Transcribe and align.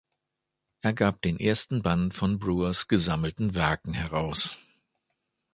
Er 0.81 0.93
gab 0.93 1.21
den 1.21 1.39
ersten 1.39 1.83
Band 1.83 2.15
von 2.15 2.39
Brouwers 2.39 2.87
Gesammelten 2.87 3.53
Werken 3.53 3.93
heraus. 3.93 4.57